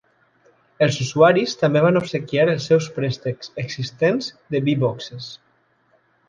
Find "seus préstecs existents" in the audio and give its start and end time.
2.71-4.31